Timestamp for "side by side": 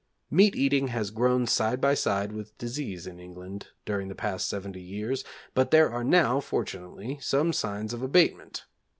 1.45-2.31